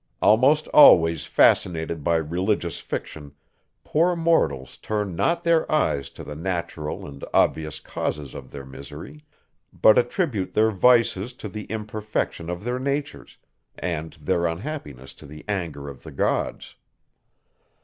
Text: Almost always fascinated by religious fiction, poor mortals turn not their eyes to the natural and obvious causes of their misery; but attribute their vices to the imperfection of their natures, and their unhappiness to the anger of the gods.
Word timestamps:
Almost 0.19 0.67
always 0.69 1.27
fascinated 1.27 2.03
by 2.03 2.15
religious 2.15 2.79
fiction, 2.79 3.35
poor 3.83 4.15
mortals 4.15 4.77
turn 4.77 5.15
not 5.15 5.43
their 5.43 5.71
eyes 5.71 6.09
to 6.17 6.23
the 6.23 6.33
natural 6.33 7.05
and 7.05 7.23
obvious 7.35 7.79
causes 7.79 8.33
of 8.33 8.49
their 8.49 8.65
misery; 8.65 9.23
but 9.71 9.99
attribute 9.99 10.55
their 10.55 10.71
vices 10.71 11.33
to 11.33 11.47
the 11.47 11.65
imperfection 11.65 12.49
of 12.49 12.63
their 12.63 12.79
natures, 12.79 13.37
and 13.77 14.13
their 14.13 14.47
unhappiness 14.47 15.13
to 15.13 15.27
the 15.27 15.45
anger 15.47 15.87
of 15.87 16.01
the 16.01 16.11
gods. 16.11 16.73